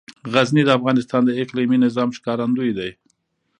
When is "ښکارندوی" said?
2.17-2.71